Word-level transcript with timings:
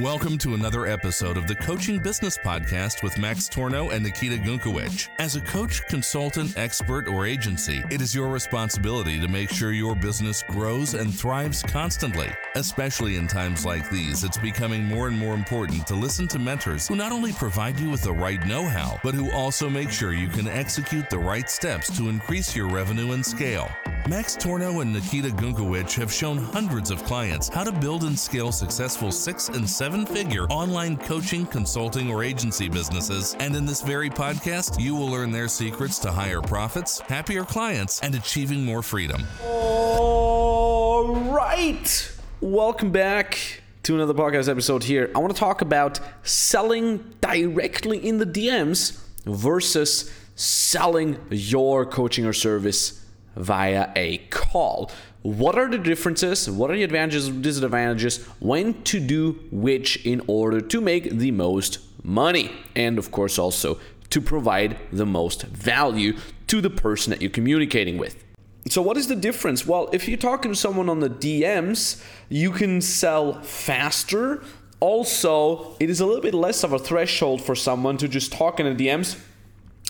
Welcome 0.00 0.38
to 0.38 0.54
another 0.54 0.88
episode 0.88 1.36
of 1.36 1.46
the 1.46 1.54
Coaching 1.54 2.00
Business 2.00 2.36
Podcast 2.36 3.04
with 3.04 3.16
Max 3.16 3.48
Tornow 3.48 3.92
and 3.92 4.02
Nikita 4.02 4.38
Gunkevich. 4.38 5.08
As 5.20 5.36
a 5.36 5.40
coach, 5.40 5.86
consultant, 5.86 6.58
expert, 6.58 7.06
or 7.06 7.26
agency, 7.26 7.84
it 7.92 8.00
is 8.00 8.12
your 8.12 8.26
responsibility 8.26 9.20
to 9.20 9.28
make 9.28 9.50
sure 9.50 9.70
your 9.70 9.94
business 9.94 10.42
grows 10.48 10.94
and 10.94 11.14
thrives 11.14 11.62
constantly. 11.62 12.28
Especially 12.56 13.14
in 13.14 13.28
times 13.28 13.64
like 13.64 13.88
these, 13.88 14.24
it's 14.24 14.36
becoming 14.36 14.82
more 14.82 15.06
and 15.06 15.16
more 15.16 15.32
important 15.34 15.86
to 15.86 15.94
listen 15.94 16.26
to 16.26 16.40
mentors 16.40 16.88
who 16.88 16.96
not 16.96 17.12
only 17.12 17.32
provide 17.32 17.78
you 17.78 17.88
with 17.88 18.02
the 18.02 18.12
right 18.12 18.44
know 18.48 18.66
how, 18.66 18.98
but 19.04 19.14
who 19.14 19.30
also 19.30 19.70
make 19.70 19.92
sure 19.92 20.12
you 20.12 20.26
can 20.26 20.48
execute 20.48 21.08
the 21.08 21.18
right 21.18 21.48
steps 21.48 21.96
to 21.96 22.08
increase 22.08 22.56
your 22.56 22.68
revenue 22.68 23.12
and 23.12 23.24
scale. 23.24 23.70
Max 24.06 24.36
Tornow 24.36 24.82
and 24.82 24.92
Nikita 24.92 25.28
Gunkevich 25.28 25.94
have 25.94 26.12
shown 26.12 26.36
hundreds 26.36 26.90
of 26.90 27.02
clients 27.04 27.48
how 27.48 27.64
to 27.64 27.72
build 27.72 28.04
and 28.04 28.18
scale 28.18 28.52
successful 28.52 29.10
six 29.10 29.48
and 29.48 29.68
seven 29.68 30.04
figure 30.04 30.44
online 30.48 30.98
coaching, 30.98 31.46
consulting, 31.46 32.10
or 32.10 32.22
agency 32.22 32.68
businesses. 32.68 33.34
And 33.40 33.56
in 33.56 33.64
this 33.64 33.80
very 33.80 34.10
podcast, 34.10 34.78
you 34.78 34.94
will 34.94 35.08
learn 35.08 35.32
their 35.32 35.48
secrets 35.48 35.98
to 36.00 36.12
higher 36.12 36.42
profits, 36.42 37.00
happier 37.00 37.44
clients, 37.44 38.02
and 38.02 38.14
achieving 38.14 38.62
more 38.62 38.82
freedom. 38.82 39.24
All 39.42 41.14
right. 41.32 42.12
Welcome 42.42 42.92
back 42.92 43.62
to 43.84 43.94
another 43.94 44.12
podcast 44.12 44.50
episode 44.50 44.84
here. 44.84 45.10
I 45.16 45.18
want 45.18 45.32
to 45.32 45.40
talk 45.40 45.62
about 45.62 45.98
selling 46.24 47.14
directly 47.22 48.06
in 48.06 48.18
the 48.18 48.26
DMs 48.26 49.00
versus 49.24 50.12
selling 50.36 51.16
your 51.30 51.86
coaching 51.86 52.26
or 52.26 52.34
service 52.34 53.00
via 53.36 53.90
a 53.96 54.18
call. 54.30 54.90
What 55.22 55.58
are 55.58 55.70
the 55.70 55.78
differences? 55.78 56.50
What 56.50 56.70
are 56.70 56.76
the 56.76 56.82
advantages 56.82 57.28
and 57.28 57.42
disadvantages? 57.42 58.24
When 58.40 58.82
to 58.84 59.00
do 59.00 59.40
which 59.50 60.04
in 60.04 60.22
order 60.26 60.60
to 60.60 60.80
make 60.80 61.10
the 61.10 61.30
most 61.30 61.78
money? 62.02 62.52
And 62.76 62.98
of 62.98 63.10
course, 63.10 63.38
also 63.38 63.78
to 64.10 64.20
provide 64.20 64.76
the 64.92 65.06
most 65.06 65.42
value 65.44 66.16
to 66.46 66.60
the 66.60 66.70
person 66.70 67.10
that 67.10 67.22
you're 67.22 67.30
communicating 67.30 67.98
with. 67.98 68.22
So, 68.68 68.80
what 68.80 68.96
is 68.96 69.08
the 69.08 69.16
difference? 69.16 69.66
Well, 69.66 69.90
if 69.92 70.08
you're 70.08 70.18
talking 70.18 70.52
to 70.52 70.56
someone 70.56 70.88
on 70.88 71.00
the 71.00 71.10
DMs, 71.10 72.02
you 72.28 72.50
can 72.50 72.80
sell 72.80 73.40
faster. 73.42 74.42
Also, 74.80 75.76
it 75.80 75.90
is 75.90 76.00
a 76.00 76.06
little 76.06 76.22
bit 76.22 76.34
less 76.34 76.64
of 76.64 76.72
a 76.72 76.78
threshold 76.78 77.42
for 77.42 77.54
someone 77.54 77.96
to 77.98 78.08
just 78.08 78.32
talk 78.32 78.60
in 78.60 78.76
the 78.76 78.86
DMs 78.86 79.18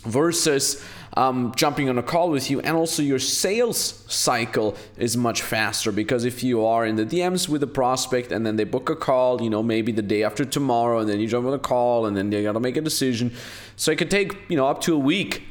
versus 0.04 0.84
um, 1.16 1.52
jumping 1.54 1.88
on 1.88 1.96
a 1.98 2.02
call 2.02 2.30
with 2.30 2.50
you 2.50 2.60
and 2.60 2.76
also 2.76 3.02
your 3.02 3.18
sales 3.18 4.04
cycle 4.08 4.76
is 4.96 5.16
much 5.16 5.42
faster 5.42 5.92
because 5.92 6.24
if 6.24 6.42
you 6.42 6.64
are 6.66 6.84
in 6.84 6.96
the 6.96 7.06
DMs 7.06 7.48
with 7.48 7.62
a 7.62 7.68
prospect 7.68 8.32
and 8.32 8.44
then 8.44 8.56
they 8.56 8.64
book 8.64 8.90
a 8.90 8.96
call, 8.96 9.40
you 9.40 9.48
know, 9.48 9.62
maybe 9.62 9.92
the 9.92 10.02
day 10.02 10.24
after 10.24 10.44
tomorrow 10.44 10.98
and 10.98 11.08
then 11.08 11.20
you 11.20 11.28
jump 11.28 11.46
on 11.46 11.54
a 11.54 11.58
call 11.58 12.06
and 12.06 12.16
then 12.16 12.30
they 12.30 12.42
got 12.42 12.52
to 12.52 12.60
make 12.60 12.76
a 12.76 12.80
decision. 12.80 13.32
So 13.76 13.92
it 13.92 13.98
can 13.98 14.08
take, 14.08 14.36
you 14.48 14.56
know, 14.56 14.66
up 14.66 14.80
to 14.82 14.94
a 14.94 14.98
week, 14.98 15.44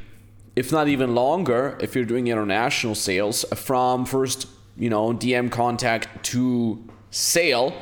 if 0.55 0.71
not 0.71 0.87
even 0.87 1.15
longer, 1.15 1.77
if 1.79 1.95
you're 1.95 2.05
doing 2.05 2.27
international 2.27 2.95
sales 2.95 3.45
from 3.55 4.05
first, 4.05 4.47
you 4.77 4.89
know, 4.89 5.13
DM 5.13 5.49
contact 5.49 6.23
to 6.25 6.83
sale 7.09 7.73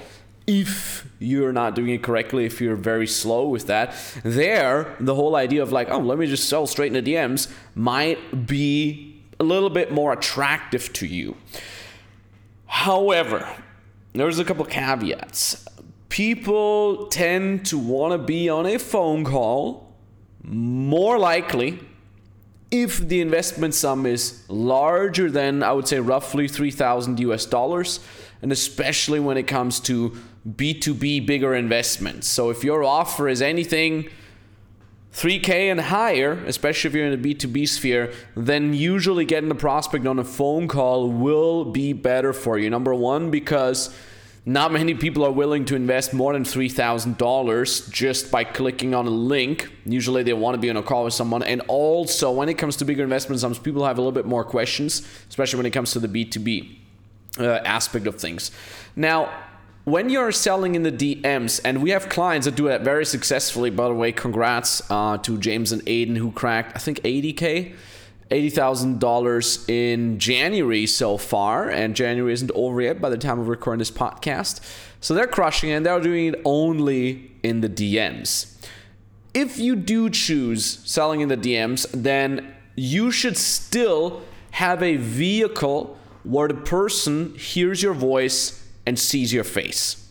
if 0.47 1.07
you're 1.19 1.53
not 1.53 1.75
doing 1.75 1.89
it 1.91 2.03
correctly, 2.03 2.45
if 2.45 2.59
you're 2.59 2.75
very 2.75 3.07
slow 3.07 3.47
with 3.47 3.67
that, 3.67 3.95
there, 4.23 4.95
the 4.99 5.15
whole 5.15 5.35
idea 5.35 5.61
of 5.61 5.71
like, 5.71 5.89
oh, 5.89 5.99
let 5.99 6.17
me 6.17 6.27
just 6.27 6.49
sell 6.49 6.67
straight 6.67 6.95
in 6.95 7.03
the 7.03 7.13
DMs 7.13 7.51
might 7.75 8.47
be 8.47 9.21
a 9.39 9.43
little 9.43 9.69
bit 9.69 9.91
more 9.91 10.13
attractive 10.13 10.91
to 10.93 11.05
you. 11.05 11.35
However, 12.65 13.47
there's 14.13 14.39
a 14.39 14.45
couple 14.45 14.65
caveats. 14.65 15.65
People 16.09 17.07
tend 17.07 17.65
to 17.67 17.77
want 17.77 18.11
to 18.13 18.17
be 18.17 18.49
on 18.49 18.65
a 18.65 18.77
phone 18.77 19.23
call 19.23 19.95
more 20.43 21.17
likely 21.17 21.79
if 22.71 22.97
the 22.99 23.21
investment 23.21 23.73
sum 23.73 24.05
is 24.05 24.43
larger 24.49 25.29
than 25.29 25.61
I 25.61 25.71
would 25.73 25.87
say 25.87 25.99
roughly 25.99 26.47
3000 26.47 27.19
US 27.19 27.45
dollars 27.45 27.99
and 28.41 28.51
especially 28.51 29.19
when 29.19 29.37
it 29.37 29.43
comes 29.43 29.79
to 29.81 30.17
B2B 30.47 31.25
bigger 31.25 31.53
investments. 31.53 32.27
So 32.27 32.49
if 32.49 32.63
your 32.63 32.83
offer 32.83 33.27
is 33.27 33.41
anything 33.41 34.09
3K 35.13 35.69
and 35.69 35.81
higher, 35.81 36.33
especially 36.45 36.89
if 36.89 36.95
you're 36.95 37.05
in 37.05 37.21
the 37.21 37.35
B2B 37.35 37.67
sphere, 37.67 38.13
then 38.35 38.73
usually 38.73 39.25
getting 39.25 39.51
a 39.51 39.55
prospect 39.55 40.07
on 40.07 40.17
a 40.19 40.23
phone 40.23 40.67
call 40.67 41.09
will 41.09 41.65
be 41.65 41.93
better 41.93 42.31
for 42.33 42.57
you. 42.57 42.69
Number 42.69 42.95
one, 42.95 43.29
because 43.29 43.93
not 44.45 44.71
many 44.71 44.95
people 44.95 45.23
are 45.23 45.31
willing 45.31 45.65
to 45.65 45.75
invest 45.75 46.13
more 46.13 46.33
than 46.33 46.43
$3,000 46.43 47.91
just 47.91 48.31
by 48.31 48.43
clicking 48.43 48.95
on 48.95 49.05
a 49.05 49.11
link. 49.11 49.69
Usually 49.85 50.23
they 50.23 50.33
want 50.33 50.55
to 50.55 50.59
be 50.59 50.69
on 50.69 50.77
a 50.77 50.81
call 50.81 51.03
with 51.03 51.13
someone. 51.13 51.43
And 51.43 51.61
also, 51.67 52.31
when 52.31 52.49
it 52.49 52.55
comes 52.55 52.77
to 52.77 52.85
bigger 52.85 53.03
investments, 53.03 53.41
some 53.41 53.53
people 53.53 53.85
have 53.85 53.97
a 53.97 54.01
little 54.01 54.11
bit 54.11 54.25
more 54.25 54.43
questions, 54.43 55.07
especially 55.29 55.57
when 55.57 55.65
it 55.67 55.71
comes 55.71 55.91
to 55.91 55.99
the 55.99 56.07
B2B 56.07 56.77
uh, 57.37 57.43
aspect 57.65 58.07
of 58.07 58.15
things. 58.15 58.49
Now, 58.95 59.29
when 59.83 60.09
you're 60.09 60.31
selling 60.31 60.75
in 60.75 60.83
the 60.83 60.91
DMs, 60.91 61.59
and 61.65 61.81
we 61.81 61.89
have 61.89 62.09
clients 62.09 62.45
that 62.45 62.55
do 62.55 62.67
that 62.67 62.81
very 62.81 63.05
successfully, 63.05 63.69
by 63.69 63.87
the 63.87 63.93
way, 63.93 64.11
congrats 64.11 64.81
uh, 64.91 65.17
to 65.19 65.37
James 65.37 65.71
and 65.71 65.83
Aiden 65.85 66.17
who 66.17 66.31
cracked, 66.31 66.75
I 66.75 66.79
think, 66.79 66.99
80K. 67.01 67.75
$80,000 68.29 69.69
in 69.69 70.17
January 70.17 70.85
so 70.85 71.17
far, 71.17 71.69
and 71.69 71.93
January 71.93 72.31
isn't 72.31 72.51
over 72.51 72.81
yet 72.81 73.01
by 73.01 73.09
the 73.09 73.17
time 73.17 73.41
of 73.41 73.49
recording 73.49 73.79
this 73.79 73.91
podcast. 73.91 74.61
So 75.01 75.13
they're 75.13 75.27
crushing 75.27 75.69
it, 75.69 75.73
and 75.73 75.85
they're 75.85 75.99
doing 75.99 76.27
it 76.27 76.41
only 76.45 77.31
in 77.43 77.59
the 77.59 77.67
DMs. 77.67 78.55
If 79.33 79.59
you 79.59 79.75
do 79.75 80.09
choose 80.09 80.79
selling 80.85 81.19
in 81.19 81.27
the 81.27 81.35
DMs, 81.35 81.87
then 81.91 82.53
you 82.75 83.11
should 83.11 83.35
still 83.35 84.21
have 84.51 84.81
a 84.81 84.95
vehicle 84.95 85.97
where 86.23 86.47
the 86.47 86.53
person 86.53 87.35
hears 87.35 87.83
your 87.83 87.93
voice 87.93 88.60
and 88.85 88.97
sees 88.97 89.33
your 89.33 89.43
face. 89.43 90.07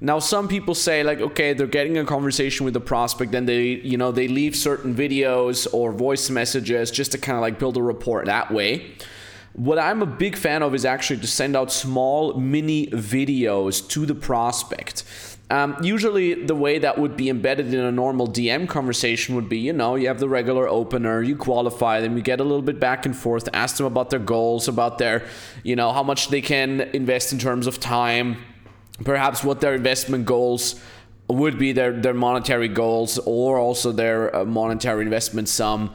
Now, 0.00 0.18
some 0.18 0.48
people 0.48 0.74
say 0.74 1.02
like, 1.02 1.20
okay, 1.20 1.52
they're 1.52 1.66
getting 1.66 1.96
a 1.98 2.04
conversation 2.04 2.64
with 2.64 2.74
the 2.74 2.80
prospect, 2.80 3.32
then 3.32 3.46
they, 3.46 3.62
you 3.62 3.96
know, 3.96 4.12
they 4.12 4.28
leave 4.28 4.54
certain 4.56 4.94
videos 4.94 5.66
or 5.72 5.92
voice 5.92 6.28
messages 6.28 6.90
just 6.90 7.12
to 7.12 7.18
kind 7.18 7.36
of 7.36 7.42
like 7.42 7.58
build 7.58 7.76
a 7.76 7.82
rapport 7.82 8.24
that 8.24 8.50
way. 8.50 8.96
What 9.54 9.78
I'm 9.78 10.02
a 10.02 10.06
big 10.06 10.36
fan 10.36 10.62
of 10.62 10.74
is 10.74 10.84
actually 10.84 11.20
to 11.20 11.26
send 11.28 11.56
out 11.56 11.70
small 11.70 12.34
mini 12.34 12.88
videos 12.88 13.88
to 13.90 14.04
the 14.04 14.14
prospect. 14.14 15.04
Um, 15.50 15.76
usually, 15.82 16.34
the 16.34 16.54
way 16.54 16.78
that 16.78 16.98
would 16.98 17.16
be 17.16 17.28
embedded 17.28 17.72
in 17.72 17.80
a 17.80 17.92
normal 17.92 18.26
DM 18.26 18.66
conversation 18.66 19.34
would 19.34 19.48
be 19.48 19.58
you 19.58 19.74
know, 19.74 19.94
you 19.94 20.08
have 20.08 20.18
the 20.18 20.28
regular 20.28 20.66
opener, 20.68 21.22
you 21.22 21.36
qualify 21.36 22.00
them, 22.00 22.16
you 22.16 22.22
get 22.22 22.40
a 22.40 22.44
little 22.44 22.62
bit 22.62 22.80
back 22.80 23.04
and 23.04 23.14
forth, 23.14 23.48
ask 23.52 23.76
them 23.76 23.86
about 23.86 24.10
their 24.10 24.18
goals, 24.18 24.68
about 24.68 24.98
their, 24.98 25.26
you 25.62 25.76
know, 25.76 25.92
how 25.92 26.02
much 26.02 26.28
they 26.28 26.40
can 26.40 26.80
invest 26.94 27.32
in 27.32 27.38
terms 27.38 27.66
of 27.66 27.78
time, 27.78 28.38
perhaps 29.04 29.44
what 29.44 29.60
their 29.60 29.74
investment 29.74 30.24
goals 30.24 30.80
would 31.28 31.58
be, 31.58 31.72
their, 31.72 31.92
their 31.92 32.14
monetary 32.14 32.68
goals, 32.68 33.18
or 33.18 33.58
also 33.58 33.92
their 33.92 34.34
uh, 34.34 34.44
monetary 34.44 35.02
investment 35.02 35.48
sum. 35.48 35.94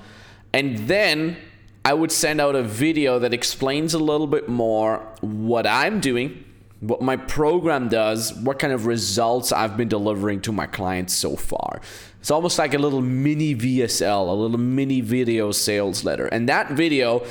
And 0.54 0.78
then 0.88 1.38
I 1.84 1.94
would 1.94 2.12
send 2.12 2.40
out 2.40 2.56
a 2.56 2.64
video 2.64 3.18
that 3.20 3.34
explains 3.34 3.96
a 3.96 4.00
little 4.00 4.28
bit 4.28 4.48
more 4.48 5.00
what 5.22 5.66
I'm 5.66 6.00
doing 6.00 6.46
what 6.80 7.02
my 7.02 7.18
program 7.18 7.90
does, 7.90 8.34
what 8.34 8.58
kind 8.58 8.72
of 8.72 8.86
results 8.86 9.52
I've 9.52 9.76
been 9.76 9.90
delivering 9.90 10.42
to 10.42 10.52
my 10.52 10.66
clients 10.66 11.14
so 11.14 11.36
far. 11.36 11.82
It's 12.20 12.32
almost 12.32 12.58
like 12.58 12.74
a 12.74 12.78
little 12.78 13.02
mini 13.02 13.56
VSL, 13.56 14.30
a 14.30 14.32
little 14.32 14.58
mini 14.58 15.02
video 15.02 15.52
sales 15.52 16.06
letter. 16.06 16.28
And 16.28 16.48
that 16.48 16.72
video, 16.72 17.26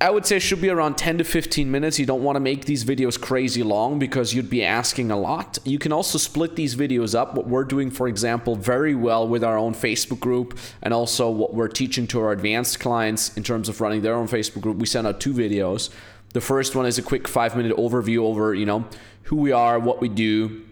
I 0.00 0.10
would 0.10 0.24
say, 0.24 0.38
should 0.38 0.62
be 0.62 0.70
around 0.70 0.96
10 0.96 1.18
to 1.18 1.24
15 1.24 1.70
minutes. 1.70 1.98
You 1.98 2.06
don't 2.06 2.22
want 2.22 2.36
to 2.36 2.40
make 2.40 2.64
these 2.64 2.84
videos 2.84 3.20
crazy 3.20 3.62
long 3.62 3.98
because 3.98 4.32
you'd 4.32 4.50
be 4.50 4.64
asking 4.64 5.10
a 5.10 5.18
lot. 5.18 5.58
You 5.64 5.78
can 5.78 5.92
also 5.92 6.16
split 6.16 6.56
these 6.56 6.74
videos 6.74 7.14
up. 7.14 7.34
What 7.34 7.46
we're 7.46 7.64
doing, 7.64 7.90
for 7.90 8.08
example, 8.08 8.56
very 8.56 8.94
well 8.94 9.28
with 9.28 9.44
our 9.44 9.58
own 9.58 9.74
Facebook 9.74 10.20
group, 10.20 10.58
and 10.82 10.94
also 10.94 11.30
what 11.30 11.54
we're 11.54 11.68
teaching 11.68 12.06
to 12.08 12.20
our 12.20 12.32
advanced 12.32 12.80
clients 12.80 13.36
in 13.36 13.42
terms 13.42 13.68
of 13.68 13.80
running 13.82 14.00
their 14.00 14.14
own 14.14 14.28
Facebook 14.28 14.62
group. 14.62 14.78
We 14.78 14.86
send 14.86 15.06
out 15.06 15.20
two 15.20 15.34
videos 15.34 15.90
the 16.34 16.40
first 16.40 16.74
one 16.74 16.84
is 16.84 16.98
a 16.98 17.02
quick 17.02 17.26
five 17.26 17.56
minute 17.56 17.74
overview 17.76 18.18
over, 18.18 18.54
you 18.54 18.66
know, 18.66 18.84
who 19.22 19.36
we 19.36 19.52
are, 19.52 19.78
what 19.78 20.02
we 20.02 20.08
do, 20.08 20.64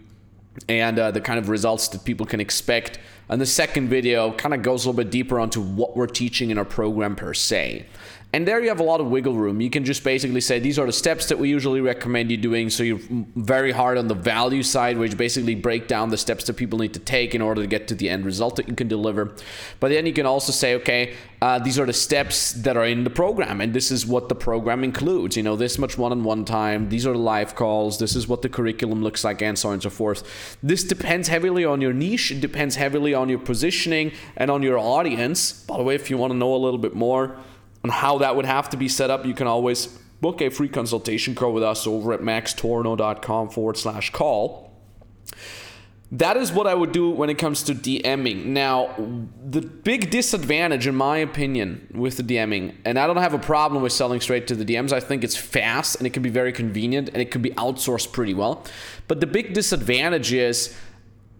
and 0.69 0.99
uh, 0.99 1.09
the 1.09 1.21
kind 1.21 1.39
of 1.39 1.49
results 1.49 1.87
that 1.87 2.03
people 2.05 2.25
can 2.25 2.39
expect. 2.39 2.99
And 3.29 3.41
the 3.41 3.45
second 3.45 3.87
video 3.87 4.33
kind 4.33 4.53
of 4.53 4.61
goes 4.61 4.85
a 4.85 4.89
little 4.89 5.01
bit 5.03 5.09
deeper 5.09 5.39
onto 5.39 5.61
what 5.61 5.95
we're 5.95 6.07
teaching 6.07 6.51
in 6.51 6.57
our 6.57 6.65
program 6.65 7.15
per 7.15 7.33
se. 7.33 7.85
And 8.33 8.47
there 8.47 8.59
you 8.59 8.69
have 8.69 8.79
a 8.79 8.83
lot 8.83 8.99
of 8.99 9.11
wiggle 9.11 9.35
room. 9.35 9.61
You 9.61 9.69
can 9.69 9.85
just 9.85 10.03
basically 10.03 10.41
say 10.41 10.57
these 10.57 10.79
are 10.79 10.87
the 10.87 10.91
steps 10.91 11.27
that 11.27 11.37
we 11.37 11.49
usually 11.49 11.81
recommend 11.81 12.31
you 12.31 12.37
doing. 12.37 12.71
So 12.71 12.81
you're 12.81 12.99
very 13.35 13.71
hard 13.71 13.99
on 13.99 14.07
the 14.07 14.15
value 14.15 14.63
side, 14.63 14.97
which 14.97 15.15
basically 15.15 15.53
break 15.53 15.87
down 15.87 16.09
the 16.09 16.17
steps 16.17 16.45
that 16.45 16.55
people 16.55 16.79
need 16.79 16.95
to 16.95 16.99
take 16.99 17.35
in 17.35 17.43
order 17.43 17.61
to 17.61 17.67
get 17.67 17.87
to 17.89 17.95
the 17.95 18.09
end 18.09 18.25
result 18.25 18.55
that 18.55 18.67
you 18.67 18.73
can 18.73 18.87
deliver. 18.87 19.35
But 19.79 19.89
then 19.89 20.07
you 20.07 20.13
can 20.13 20.25
also 20.25 20.51
say, 20.51 20.73
okay, 20.75 21.13
uh, 21.43 21.59
these 21.59 21.77
are 21.77 21.85
the 21.85 21.93
steps 21.93 22.53
that 22.53 22.75
are 22.75 22.85
in 22.85 23.03
the 23.03 23.11
program, 23.11 23.61
and 23.61 23.71
this 23.71 23.91
is 23.91 24.03
what 24.07 24.29
the 24.29 24.35
program 24.35 24.83
includes. 24.83 25.37
You 25.37 25.43
know, 25.43 25.55
this 25.55 25.77
much 25.77 25.99
one-on-one 25.99 26.45
time. 26.45 26.89
These 26.89 27.05
are 27.05 27.15
live 27.15 27.53
calls. 27.53 27.99
This 27.99 28.15
is 28.15 28.27
what 28.27 28.41
the 28.41 28.49
curriculum 28.49 29.03
looks 29.03 29.23
like, 29.23 29.43
and 29.43 29.59
so 29.59 29.69
on 29.69 29.73
and 29.73 29.83
so 29.83 29.91
forth. 29.91 30.57
This 30.63 30.83
depends 30.83 31.27
heavily 31.27 31.65
on 31.65 31.81
your 31.81 31.93
niche. 31.93 32.31
It 32.31 32.41
depends 32.41 32.77
heavily 32.77 33.13
on 33.13 33.29
your 33.29 33.39
positioning 33.39 34.11
and 34.37 34.49
on 34.49 34.63
your 34.63 34.79
audience. 34.79 35.51
By 35.51 35.77
the 35.77 35.83
way, 35.83 35.93
if 35.93 36.09
you 36.09 36.17
want 36.17 36.31
to 36.31 36.37
know 36.37 36.55
a 36.55 36.57
little 36.57 36.79
bit 36.79 36.95
more 36.95 37.37
on 37.83 37.89
how 37.89 38.17
that 38.19 38.35
would 38.35 38.45
have 38.45 38.69
to 38.69 38.77
be 38.77 38.87
set 38.87 39.09
up, 39.09 39.25
you 39.25 39.33
can 39.33 39.47
always 39.47 39.87
book 40.21 40.41
a 40.41 40.49
free 40.49 40.69
consultation 40.69 41.35
call 41.35 41.51
with 41.51 41.63
us 41.63 41.85
over 41.85 42.13
at 42.13 42.21
maxtornow.com 42.21 43.49
forward 43.49 43.77
slash 43.77 44.09
call. 44.11 44.71
That 46.13 46.37
is 46.37 46.51
what 46.51 46.67
I 46.67 46.75
would 46.75 46.91
do 46.91 47.09
when 47.09 47.31
it 47.31 47.39
comes 47.39 47.63
to 47.63 47.73
DMing. 47.73 48.45
Now, 48.45 48.93
the 49.43 49.61
big 49.61 50.11
disadvantage, 50.11 50.85
in 50.85 50.95
my 50.95 51.17
opinion, 51.17 51.87
with 51.91 52.17
the 52.17 52.23
DMing, 52.23 52.75
and 52.85 52.99
I 52.99 53.07
don't 53.07 53.17
have 53.17 53.33
a 53.33 53.39
problem 53.39 53.81
with 53.81 53.91
selling 53.91 54.21
straight 54.21 54.45
to 54.47 54.55
the 54.55 54.63
DMs, 54.63 54.93
I 54.93 54.99
think 54.99 55.23
it's 55.23 55.35
fast 55.35 55.95
and 55.95 56.05
it 56.05 56.11
can 56.11 56.21
be 56.21 56.29
very 56.29 56.53
convenient 56.53 57.09
and 57.09 57.17
it 57.17 57.31
can 57.31 57.41
be 57.41 57.49
outsourced 57.51 58.11
pretty 58.13 58.35
well. 58.35 58.63
But 59.07 59.21
the 59.21 59.27
big 59.27 59.53
disadvantage 59.53 60.31
is 60.31 60.77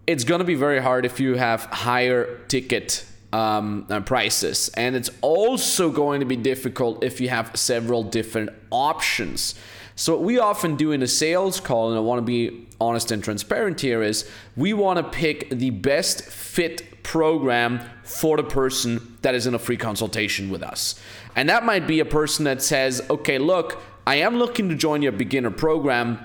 it's 0.08 0.24
going 0.24 0.40
to 0.40 0.44
be 0.44 0.56
very 0.56 0.82
hard 0.82 1.06
if 1.06 1.20
you 1.20 1.36
have 1.36 1.64
higher 1.66 2.40
ticket 2.48 3.06
um, 3.34 3.84
uh, 3.90 4.00
prices. 4.00 4.68
And 4.76 4.94
it's 4.94 5.10
also 5.20 5.90
going 5.90 6.20
to 6.20 6.26
be 6.26 6.36
difficult 6.36 7.02
if 7.02 7.20
you 7.20 7.28
have 7.30 7.50
several 7.54 8.04
different 8.04 8.50
options. 8.70 9.56
So, 9.96 10.14
what 10.14 10.22
we 10.22 10.38
often 10.38 10.76
do 10.76 10.92
in 10.92 11.02
a 11.02 11.08
sales 11.08 11.58
call, 11.58 11.90
and 11.90 11.96
I 11.96 12.00
want 12.00 12.18
to 12.18 12.24
be 12.24 12.66
honest 12.80 13.10
and 13.10 13.22
transparent 13.22 13.80
here, 13.80 14.02
is 14.02 14.28
we 14.56 14.72
want 14.72 14.98
to 14.98 15.18
pick 15.18 15.50
the 15.50 15.70
best 15.70 16.24
fit 16.24 17.02
program 17.02 17.80
for 18.04 18.36
the 18.36 18.44
person 18.44 19.16
that 19.22 19.34
is 19.34 19.46
in 19.46 19.54
a 19.54 19.58
free 19.58 19.76
consultation 19.76 20.48
with 20.48 20.62
us. 20.62 21.00
And 21.34 21.48
that 21.48 21.64
might 21.64 21.86
be 21.86 22.00
a 22.00 22.04
person 22.04 22.44
that 22.44 22.62
says, 22.62 23.02
okay, 23.10 23.38
look, 23.38 23.82
I 24.06 24.16
am 24.16 24.36
looking 24.36 24.68
to 24.68 24.74
join 24.76 25.02
your 25.02 25.12
beginner 25.12 25.50
program 25.50 26.18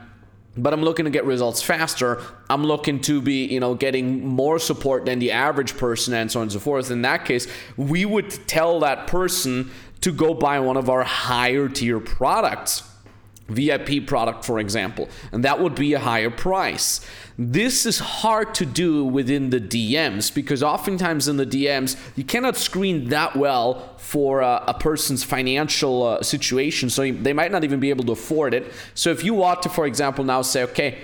but 0.62 0.74
I'm 0.74 0.82
looking 0.84 1.06
to 1.06 1.12
get 1.12 1.26
results 1.26 1.62
faster. 1.62 2.22
I'm 2.50 2.64
looking 2.64 3.00
to 3.02 3.22
be, 3.22 3.46
you 3.46 3.60
know, 3.60 3.76
getting 3.76 4.26
more 4.26 4.60
support 4.60 5.06
than 5.06 5.20
the 5.20 5.32
average 5.32 5.78
person 5.78 6.14
and 6.14 6.32
so 6.32 6.40
on 6.40 6.44
and 6.44 6.52
so 6.52 6.60
forth. 6.60 6.92
In 6.92 7.02
that 7.04 7.26
case, 7.26 7.48
we 7.78 8.06
would 8.06 8.30
tell 8.48 8.80
that 8.82 9.08
person 9.08 9.72
to 10.02 10.12
go 10.12 10.34
buy 10.34 10.60
one 10.60 10.78
of 10.78 10.90
our 10.90 11.04
higher 11.04 11.68
tier 11.68 12.00
products. 12.00 12.89
VIP 13.50 14.06
product, 14.06 14.46
for 14.46 14.60
example, 14.60 15.10
and 15.32 15.44
that 15.44 15.60
would 15.60 15.76
be 15.76 15.94
a 15.94 16.00
higher 16.00 16.30
price. 16.30 17.06
This 17.38 17.86
is 17.86 18.00
hard 18.00 18.54
to 18.56 18.66
do 18.66 19.06
within 19.06 19.50
the 19.50 19.62
DMs 19.62 20.34
because 20.34 20.62
oftentimes 20.62 21.28
in 21.28 21.38
the 21.38 21.46
DMs, 21.46 21.96
you 22.18 22.24
cannot 22.24 22.58
screen 22.58 23.10
that 23.10 23.36
well 23.36 23.96
for 23.98 24.42
uh, 24.42 24.64
a 24.68 24.74
person's 24.74 25.24
financial 25.24 26.04
uh, 26.04 26.22
situation. 26.22 26.90
So 26.90 27.10
they 27.12 27.32
might 27.32 27.52
not 27.52 27.64
even 27.64 27.80
be 27.80 27.92
able 27.92 28.04
to 28.06 28.12
afford 28.12 28.54
it. 28.54 28.74
So 28.94 29.10
if 29.10 29.24
you 29.24 29.34
want 29.34 29.62
to, 29.64 29.70
for 29.70 29.86
example, 29.86 30.26
now 30.26 30.42
say, 30.42 30.64
okay, 30.64 31.00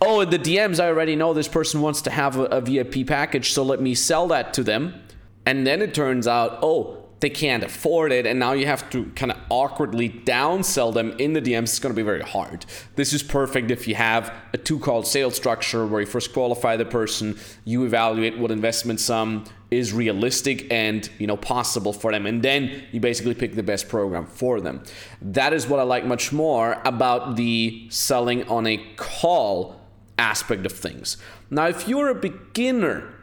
oh, 0.00 0.20
in 0.20 0.30
the 0.30 0.38
DMs, 0.38 0.78
I 0.78 0.86
already 0.86 1.16
know 1.16 1.34
this 1.34 1.48
person 1.48 1.80
wants 1.80 2.02
to 2.02 2.10
have 2.10 2.36
a, 2.36 2.44
a 2.44 2.60
VIP 2.60 3.06
package, 3.06 3.52
so 3.52 3.62
let 3.62 3.80
me 3.80 3.94
sell 3.94 4.28
that 4.28 4.54
to 4.54 4.62
them. 4.62 5.02
And 5.44 5.66
then 5.66 5.82
it 5.82 5.94
turns 5.94 6.28
out, 6.28 6.58
oh, 6.62 6.99
they 7.20 7.30
can't 7.30 7.62
afford 7.62 8.12
it 8.12 8.26
and 8.26 8.38
now 8.38 8.52
you 8.52 8.66
have 8.66 8.88
to 8.90 9.04
kind 9.14 9.30
of 9.30 9.38
awkwardly 9.50 10.08
downsell 10.08 10.92
them 10.92 11.12
in 11.18 11.34
the 11.34 11.40
DMs 11.40 11.64
it's 11.64 11.78
going 11.78 11.94
to 11.94 11.96
be 11.96 12.02
very 12.02 12.22
hard. 12.22 12.64
This 12.96 13.12
is 13.12 13.22
perfect 13.22 13.70
if 13.70 13.86
you 13.86 13.94
have 13.94 14.32
a 14.52 14.58
two 14.58 14.78
call 14.78 15.02
sales 15.02 15.36
structure 15.36 15.86
where 15.86 16.00
you 16.00 16.06
first 16.06 16.32
qualify 16.32 16.76
the 16.76 16.84
person, 16.84 17.38
you 17.64 17.84
evaluate 17.84 18.38
what 18.38 18.50
investment 18.50 19.00
sum 19.00 19.44
is 19.70 19.92
realistic 19.92 20.66
and 20.72 21.08
you 21.18 21.26
know 21.26 21.36
possible 21.36 21.92
for 21.92 22.10
them 22.10 22.26
and 22.26 22.42
then 22.42 22.82
you 22.90 22.98
basically 22.98 23.34
pick 23.34 23.54
the 23.54 23.62
best 23.62 23.88
program 23.88 24.26
for 24.26 24.60
them. 24.60 24.82
That 25.20 25.52
is 25.52 25.68
what 25.68 25.78
I 25.78 25.84
like 25.84 26.04
much 26.04 26.32
more 26.32 26.80
about 26.84 27.36
the 27.36 27.86
selling 27.90 28.48
on 28.48 28.66
a 28.66 28.78
call 28.96 29.80
aspect 30.18 30.66
of 30.66 30.72
things. 30.72 31.18
Now 31.50 31.66
if 31.68 31.86
you're 31.86 32.08
a 32.08 32.14
beginner 32.14 33.14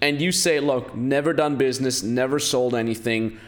and 0.00 0.20
you 0.20 0.32
say, 0.32 0.60
look, 0.60 0.94
never 0.94 1.32
done 1.32 1.56
business, 1.56 2.02
never 2.02 2.38
sold 2.38 2.74
anything, 2.74 3.38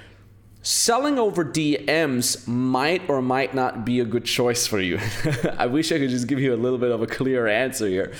selling 0.62 1.19
over 1.19 1.44
DMs 1.44 2.47
might 2.47 3.09
or 3.09 3.23
might 3.23 3.55
not 3.55 3.85
be 3.85 4.00
a 4.00 4.05
good 4.05 4.25
choice 4.25 4.67
for 4.67 4.81
you. 4.81 4.99
I 5.59 5.67
wish 5.67 5.91
I 5.93 5.99
could 5.99 6.11
just 6.11 6.27
give 6.27 6.41
you 6.41 6.55
a 6.55 6.56
little 6.56 6.79
bit 6.79 6.91
of 6.91 7.03
a 7.03 7.06
clear 7.06 7.47
answer 7.47 7.87
here. 7.87 8.12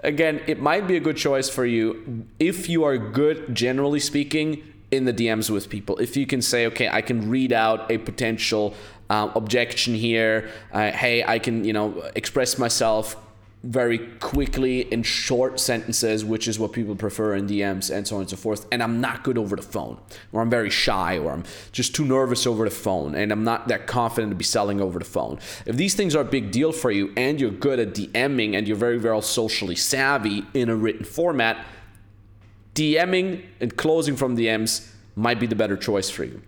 Again, 0.00 0.40
it 0.46 0.60
might 0.60 0.86
be 0.86 0.96
a 0.96 1.00
good 1.00 1.16
choice 1.16 1.48
for 1.48 1.66
you 1.66 2.26
if 2.38 2.68
you 2.68 2.84
are 2.84 2.96
good, 2.96 3.54
generally 3.54 4.00
speaking, 4.00 4.62
in 4.90 5.04
the 5.04 5.12
DMs 5.12 5.50
with 5.50 5.68
people. 5.68 5.98
If 5.98 6.16
you 6.16 6.26
can 6.26 6.40
say, 6.40 6.66
okay, 6.66 6.88
I 6.88 7.02
can 7.02 7.28
read 7.28 7.52
out 7.52 7.90
a 7.90 7.98
potential 7.98 8.74
uh, 9.10 9.30
objection 9.34 9.94
here. 9.94 10.50
Uh, 10.72 10.90
hey, 10.92 11.24
I 11.24 11.38
can, 11.38 11.64
you 11.64 11.72
know, 11.72 12.10
express 12.14 12.58
myself 12.58 13.16
very 13.64 13.98
quickly 13.98 14.82
in 14.92 15.02
short 15.02 15.58
sentences, 15.58 16.24
which 16.24 16.46
is 16.46 16.58
what 16.58 16.72
people 16.72 16.94
prefer 16.94 17.34
in 17.34 17.46
DMs 17.48 17.94
and 17.94 18.06
so 18.06 18.16
on 18.16 18.22
and 18.22 18.30
so 18.30 18.36
forth. 18.36 18.66
And 18.70 18.82
I'm 18.82 19.00
not 19.00 19.24
good 19.24 19.36
over 19.36 19.56
the 19.56 19.62
phone, 19.62 19.98
or 20.32 20.40
I'm 20.40 20.50
very 20.50 20.70
shy, 20.70 21.18
or 21.18 21.32
I'm 21.32 21.44
just 21.72 21.94
too 21.94 22.04
nervous 22.04 22.46
over 22.46 22.64
the 22.64 22.70
phone, 22.70 23.16
and 23.16 23.32
I'm 23.32 23.42
not 23.42 23.68
that 23.68 23.86
confident 23.86 24.30
to 24.30 24.36
be 24.36 24.44
selling 24.44 24.80
over 24.80 24.98
the 24.98 25.04
phone. 25.04 25.40
If 25.66 25.76
these 25.76 25.94
things 25.94 26.14
are 26.14 26.20
a 26.20 26.24
big 26.24 26.52
deal 26.52 26.70
for 26.70 26.90
you 26.90 27.12
and 27.16 27.40
you're 27.40 27.50
good 27.50 27.80
at 27.80 27.94
DMing 27.94 28.56
and 28.56 28.68
you're 28.68 28.76
very, 28.76 28.98
very 28.98 29.20
socially 29.22 29.74
savvy 29.74 30.44
in 30.54 30.68
a 30.68 30.76
written 30.76 31.04
format, 31.04 31.64
DMing 32.74 33.44
and 33.60 33.76
closing 33.76 34.14
from 34.14 34.36
DMs 34.36 34.92
might 35.16 35.40
be 35.40 35.46
the 35.46 35.56
better 35.56 35.76
choice 35.76 36.08
for 36.08 36.22
you. 36.22 36.40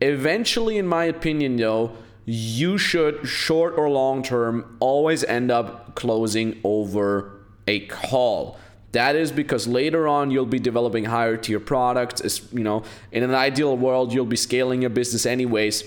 Eventually, 0.00 0.78
in 0.78 0.86
my 0.86 1.04
opinion, 1.04 1.56
though, 1.56 1.94
you 2.26 2.78
should, 2.78 3.26
short 3.26 3.74
or 3.76 3.90
long 3.90 4.22
term, 4.22 4.76
always 4.80 5.24
end 5.24 5.50
up 5.50 5.94
closing 5.94 6.60
over 6.64 7.44
a 7.66 7.80
call. 7.86 8.58
That 8.92 9.16
is 9.16 9.32
because 9.32 9.66
later 9.66 10.06
on 10.06 10.30
you'll 10.30 10.46
be 10.46 10.60
developing 10.60 11.04
higher 11.04 11.36
tier 11.36 11.60
products. 11.60 12.20
As 12.20 12.40
you 12.52 12.62
know, 12.62 12.84
in 13.10 13.22
an 13.22 13.34
ideal 13.34 13.76
world, 13.76 14.12
you'll 14.12 14.24
be 14.24 14.36
scaling 14.36 14.82
your 14.82 14.90
business 14.90 15.26
anyways. 15.26 15.84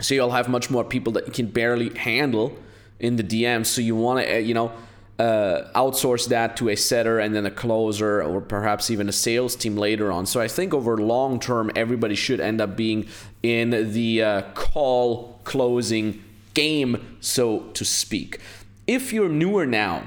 So 0.00 0.14
you'll 0.14 0.32
have 0.32 0.48
much 0.48 0.70
more 0.70 0.84
people 0.84 1.12
that 1.14 1.26
you 1.26 1.32
can 1.32 1.46
barely 1.46 1.88
handle 1.96 2.56
in 3.00 3.16
the 3.16 3.22
DMs. 3.22 3.66
So 3.66 3.80
you 3.80 3.96
want 3.96 4.26
to, 4.26 4.34
uh, 4.34 4.38
you 4.38 4.54
know, 4.54 4.72
uh, 5.18 5.62
outsource 5.74 6.28
that 6.28 6.56
to 6.56 6.68
a 6.68 6.76
setter 6.76 7.18
and 7.18 7.34
then 7.34 7.46
a 7.46 7.50
closer 7.50 8.22
or 8.22 8.40
perhaps 8.40 8.90
even 8.90 9.08
a 9.08 9.12
sales 9.12 9.54
team 9.54 9.76
later 9.76 10.10
on. 10.10 10.26
So 10.26 10.40
I 10.40 10.48
think 10.48 10.74
over 10.74 10.96
long 10.96 11.38
term, 11.38 11.70
everybody 11.76 12.14
should 12.14 12.40
end 12.40 12.60
up 12.60 12.76
being 12.76 13.06
in 13.42 13.92
the 13.92 14.22
uh, 14.22 14.42
call 14.54 15.40
closing 15.44 16.22
game, 16.54 17.16
so 17.20 17.60
to 17.74 17.84
speak. 17.84 18.40
If 18.86 19.12
you're 19.12 19.28
newer 19.28 19.66
now, 19.66 20.04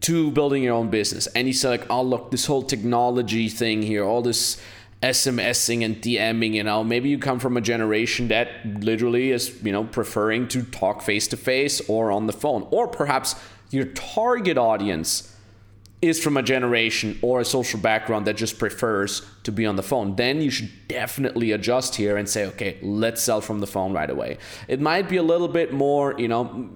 to 0.00 0.30
building 0.30 0.62
your 0.62 0.74
own 0.74 0.88
business 0.88 1.26
and 1.28 1.46
you 1.46 1.52
say 1.52 1.68
like 1.68 1.86
oh 1.90 2.02
look 2.02 2.30
this 2.30 2.46
whole 2.46 2.62
technology 2.62 3.48
thing 3.48 3.82
here 3.82 4.04
all 4.04 4.22
this 4.22 4.60
smsing 5.02 5.84
and 5.84 5.96
dming 5.96 6.54
you 6.54 6.62
know. 6.62 6.84
Maybe 6.84 7.08
you 7.08 7.18
come 7.18 7.38
from 7.38 7.56
a 7.56 7.60
generation 7.60 8.28
that 8.28 8.48
literally 8.64 9.30
is 9.30 9.62
you 9.62 9.72
know 9.72 9.84
preferring 9.84 10.48
to 10.48 10.62
talk 10.62 11.02
face 11.02 11.26
to 11.28 11.36
face 11.36 11.80
or 11.88 12.10
on 12.10 12.26
the 12.26 12.32
phone. 12.32 12.66
Or 12.70 12.86
perhaps 12.86 13.34
your 13.70 13.86
target 13.86 14.58
audience 14.58 15.34
is 16.02 16.18
from 16.18 16.36
a 16.36 16.42
generation 16.42 17.18
or 17.20 17.40
a 17.40 17.44
social 17.44 17.78
background 17.78 18.26
that 18.26 18.36
just 18.36 18.58
prefers 18.58 19.22
to 19.42 19.52
be 19.52 19.66
on 19.66 19.76
the 19.76 19.82
phone, 19.82 20.16
then 20.16 20.40
you 20.40 20.50
should 20.50 20.70
definitely 20.88 21.52
adjust 21.52 21.94
here 21.94 22.16
and 22.16 22.28
say, 22.28 22.46
okay, 22.46 22.78
let's 22.82 23.22
sell 23.22 23.40
from 23.40 23.60
the 23.60 23.66
phone 23.66 23.92
right 23.92 24.10
away. 24.10 24.38
It 24.66 24.80
might 24.80 25.08
be 25.08 25.18
a 25.18 25.22
little 25.22 25.48
bit 25.48 25.72
more, 25.72 26.14
you 26.18 26.28
know, 26.28 26.70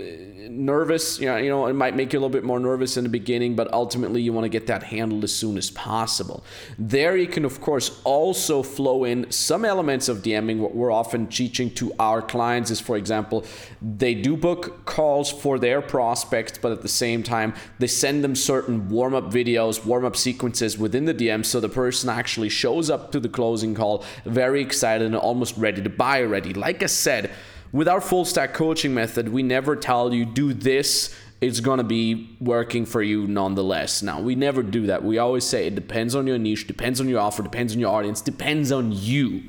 nervous. 0.49 1.19
You 1.19 1.27
know, 1.27 1.37
you 1.37 1.49
know, 1.49 1.67
it 1.67 1.73
might 1.73 1.97
make 1.97 2.13
you 2.13 2.19
a 2.19 2.21
little 2.21 2.33
bit 2.33 2.45
more 2.45 2.61
nervous 2.61 2.97
in 2.97 3.05
the 3.05 3.11
beginning, 3.11 3.57
but 3.57 3.73
ultimately 3.73 4.23
you 4.23 4.33
want 4.33 4.45
to 4.45 4.49
get 4.49 4.67
that 4.67 4.83
handled 4.83 5.25
as 5.25 5.35
soon 5.35 5.57
as 5.57 5.71
possible. 5.71 6.45
There, 6.79 7.17
you 7.17 7.27
can 7.27 7.45
of 7.45 7.61
course 7.61 8.01
also 8.05 8.63
flow 8.63 9.05
in 9.05 9.31
some 9.31 9.65
elements 9.65 10.09
of 10.09 10.19
DMing. 10.19 10.59
What 10.59 10.75
we're 10.75 10.93
often 10.93 11.27
teaching 11.27 11.71
to 11.75 11.93
our 11.99 12.23
clients 12.23 12.71
is, 12.71 12.81
for 12.81 12.97
example, 12.97 13.45
they 13.81 14.15
do 14.15 14.37
book 14.37 14.85
calls 14.85 15.31
for 15.31 15.59
their 15.59 15.83
prospects, 15.83 16.59
but 16.59 16.73
at 16.73 16.83
the 16.83 16.89
same 16.89 17.23
time 17.23 17.55
they 17.79 17.87
send 17.87 18.23
them 18.23 18.35
certain 18.35 18.89
warm 19.15 19.27
up 19.27 19.33
videos, 19.33 19.85
warm 19.85 20.05
up 20.05 20.17
sequences 20.17 20.77
within 20.77 21.05
the 21.05 21.15
DM, 21.15 21.45
so 21.45 21.61
the 21.61 21.69
person 21.69 22.09
actually 22.09 22.49
shows 22.49 22.91
up 22.91 23.13
to 23.13 23.21
the 23.21 23.29
closing 23.29 23.75
call 23.75 24.05
very 24.25 24.61
excited 24.61 25.07
and 25.07 25.17
almost 25.17 25.57
ready 25.57 25.81
to 25.81 25.91
buy 25.91 26.21
already. 26.21 26.53
Like 26.53 26.83
I 26.83 26.87
said 26.87 27.31
with 27.73 27.87
our 27.87 28.01
full 28.01 28.25
stack 28.25 28.55
coaching 28.55 28.93
method, 28.93 29.29
we 29.29 29.43
never 29.43 29.77
tell 29.77 30.13
you 30.13 30.25
do 30.25 30.53
this. 30.53 31.15
It's 31.41 31.61
going 31.61 31.79
to 31.79 31.85
be 31.85 32.37
working 32.41 32.87
for 32.87 33.03
you 33.03 33.27
nonetheless. 33.27 34.03
Now, 34.03 34.21
we 34.21 34.35
never 34.35 34.63
do 34.63 34.87
that. 34.87 35.05
We 35.05 35.19
always 35.19 35.45
say 35.45 35.67
it 35.67 35.75
depends 35.75 36.15
on 36.15 36.27
your 36.27 36.39
niche, 36.39 36.67
depends 36.67 37.01
on 37.01 37.09
your 37.09 37.21
offer, 37.21 37.43
depends 37.43 37.75
on 37.75 37.81
your 37.81 37.95
audience, 37.95 38.21
depends 38.21 38.73
on 38.73 38.91
you. 38.93 39.43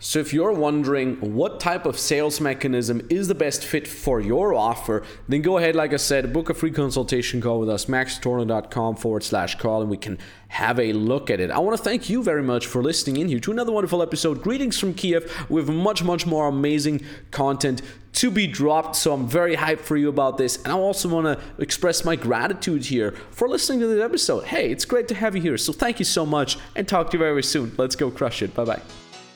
So, 0.00 0.18
if 0.18 0.34
you're 0.34 0.52
wondering 0.52 1.16
what 1.34 1.60
type 1.60 1.86
of 1.86 1.98
sales 1.98 2.40
mechanism 2.40 3.06
is 3.08 3.28
the 3.28 3.34
best 3.34 3.64
fit 3.64 3.88
for 3.88 4.20
your 4.20 4.52
offer, 4.52 5.02
then 5.28 5.40
go 5.40 5.56
ahead, 5.56 5.74
like 5.74 5.92
I 5.92 5.96
said, 5.96 6.32
book 6.32 6.50
a 6.50 6.54
free 6.54 6.72
consultation 6.72 7.40
call 7.40 7.60
with 7.60 7.70
us, 7.70 7.86
maxtornow.com 7.86 8.96
forward 8.96 9.22
slash 9.22 9.54
call, 9.56 9.80
and 9.80 9.90
we 9.90 9.96
can 9.96 10.18
have 10.48 10.78
a 10.78 10.92
look 10.92 11.30
at 11.30 11.40
it. 11.40 11.50
I 11.50 11.58
want 11.58 11.76
to 11.76 11.82
thank 11.82 12.08
you 12.10 12.22
very 12.22 12.42
much 12.42 12.66
for 12.66 12.82
listening 12.82 13.16
in 13.16 13.28
here 13.28 13.40
to 13.40 13.50
another 13.50 13.72
wonderful 13.72 14.02
episode. 14.02 14.42
Greetings 14.42 14.78
from 14.78 14.94
Kiev 14.94 15.46
with 15.48 15.68
much, 15.68 16.02
much 16.02 16.26
more 16.26 16.48
amazing 16.48 17.00
content 17.30 17.82
to 18.14 18.30
be 18.30 18.46
dropped. 18.46 18.96
So 18.96 19.12
I'm 19.12 19.26
very 19.26 19.56
hyped 19.56 19.80
for 19.80 19.96
you 19.96 20.08
about 20.08 20.38
this. 20.38 20.62
And 20.62 20.68
I 20.68 20.76
also 20.76 21.08
want 21.08 21.26
to 21.26 21.62
express 21.62 22.04
my 22.04 22.16
gratitude 22.16 22.84
here 22.84 23.12
for 23.30 23.48
listening 23.48 23.80
to 23.80 23.86
this 23.86 24.02
episode. 24.02 24.44
Hey, 24.44 24.70
it's 24.70 24.84
great 24.84 25.08
to 25.08 25.14
have 25.14 25.34
you 25.34 25.42
here. 25.42 25.56
So 25.56 25.72
thank 25.72 25.98
you 25.98 26.04
so 26.04 26.24
much 26.24 26.56
and 26.76 26.86
talk 26.86 27.10
to 27.10 27.16
you 27.16 27.24
very 27.24 27.42
soon. 27.42 27.72
Let's 27.76 27.96
go 27.96 28.10
crush 28.10 28.42
it. 28.42 28.54
Bye 28.54 28.64
bye. 28.64 28.82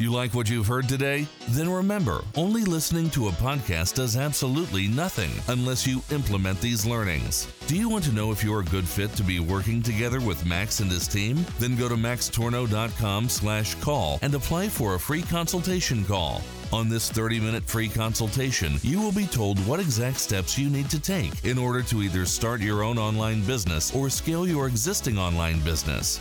You 0.00 0.12
like 0.12 0.33
what 0.33 0.49
you've 0.49 0.69
heard 0.69 0.88
today? 0.88 1.26
Then 1.49 1.69
remember, 1.69 2.23
only 2.37 2.62
listening 2.62 3.11
to 3.11 3.26
a 3.26 3.33
podcast 3.33 3.97
does 3.97 4.17
absolutely 4.17 4.87
nothing 4.87 5.33
unless 5.49 5.88
you 5.88 6.02
implement 6.12 6.61
these 6.61 6.87
learnings. 6.87 7.52
Do 7.67 7.76
you 7.76 7.88
want 7.88 8.05
to 8.05 8.12
know 8.12 8.31
if 8.31 8.45
you're 8.45 8.61
a 8.61 8.64
good 8.67 8.87
fit 8.87 9.12
to 9.14 9.25
be 9.25 9.40
working 9.40 9.83
together 9.83 10.21
with 10.21 10.47
Max 10.47 10.78
and 10.78 10.88
his 10.88 11.09
team? 11.09 11.45
Then 11.59 11.75
go 11.75 11.88
to 11.88 11.97
maxtornow.com 11.97 13.28
slash 13.28 13.75
call 13.81 14.21
and 14.23 14.33
apply 14.37 14.69
for 14.69 14.95
a 14.95 15.00
free 15.00 15.23
consultation 15.23 16.05
call. 16.05 16.43
On 16.73 16.88
this 16.88 17.11
30 17.11 17.40
minute 17.40 17.64
free 17.64 17.88
consultation, 17.88 18.75
you 18.83 19.00
will 19.00 19.11
be 19.11 19.26
told 19.26 19.59
what 19.67 19.81
exact 19.81 20.19
steps 20.19 20.57
you 20.57 20.71
need 20.71 20.88
to 20.90 21.00
take 21.00 21.45
in 21.45 21.59
order 21.59 21.83
to 21.83 22.02
either 22.02 22.25
start 22.25 22.61
your 22.61 22.85
own 22.85 22.99
online 22.99 23.43
business 23.43 23.93
or 23.97 24.09
scale 24.09 24.47
your 24.47 24.69
existing 24.69 25.19
online 25.19 25.59
business. 25.64 26.21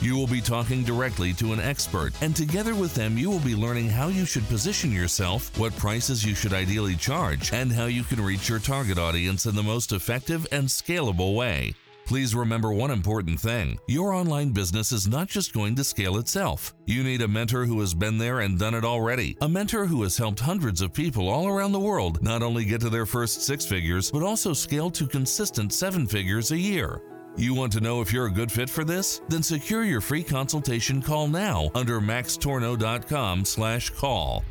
You 0.00 0.14
will 0.16 0.28
be 0.28 0.40
talking 0.40 0.84
directly 0.84 1.32
to 1.34 1.52
an 1.52 1.58
expert, 1.58 2.12
and 2.22 2.34
together 2.34 2.76
with 2.76 2.94
them, 2.94 3.18
you 3.18 3.30
will 3.30 3.40
be 3.40 3.56
learning 3.56 3.88
how 3.88 4.06
you 4.08 4.24
should 4.24 4.46
position 4.48 4.92
yourself, 4.92 5.56
what 5.58 5.76
prices 5.76 6.24
you 6.24 6.36
should 6.36 6.52
ideally 6.52 6.94
charge, 6.94 7.52
and 7.52 7.72
how 7.72 7.86
you 7.86 8.04
can 8.04 8.24
reach 8.24 8.48
your 8.48 8.60
target 8.60 8.96
audience 8.96 9.46
in 9.46 9.56
the 9.56 9.62
most 9.62 9.90
effective 9.90 10.46
and 10.52 10.68
scalable 10.68 11.34
way. 11.34 11.74
Please 12.06 12.34
remember 12.34 12.72
one 12.72 12.90
important 12.90 13.38
thing 13.38 13.78
your 13.86 14.14
online 14.14 14.50
business 14.50 14.92
is 14.92 15.06
not 15.08 15.28
just 15.28 15.52
going 15.52 15.74
to 15.74 15.84
scale 15.84 16.16
itself. 16.16 16.74
You 16.86 17.02
need 17.02 17.20
a 17.20 17.28
mentor 17.28 17.66
who 17.66 17.80
has 17.80 17.92
been 17.92 18.16
there 18.16 18.40
and 18.40 18.58
done 18.58 18.74
it 18.74 18.84
already, 18.84 19.36
a 19.42 19.48
mentor 19.48 19.84
who 19.84 20.04
has 20.04 20.16
helped 20.16 20.40
hundreds 20.40 20.80
of 20.80 20.94
people 20.94 21.28
all 21.28 21.48
around 21.48 21.72
the 21.72 21.80
world 21.80 22.22
not 22.22 22.42
only 22.42 22.64
get 22.64 22.80
to 22.82 22.88
their 22.88 23.04
first 23.04 23.42
six 23.42 23.66
figures, 23.66 24.10
but 24.10 24.22
also 24.22 24.54
scale 24.54 24.90
to 24.92 25.06
consistent 25.06 25.72
seven 25.72 26.06
figures 26.06 26.52
a 26.52 26.56
year. 26.56 27.02
You 27.38 27.54
want 27.54 27.72
to 27.74 27.80
know 27.80 28.00
if 28.00 28.12
you're 28.12 28.26
a 28.26 28.32
good 28.32 28.50
fit 28.50 28.68
for 28.68 28.84
this? 28.84 29.20
Then 29.28 29.44
secure 29.44 29.84
your 29.84 30.00
free 30.00 30.24
consultation 30.24 31.00
call 31.00 31.28
now 31.28 31.70
under 31.72 32.00
maxtornow.com/call. 32.00 34.44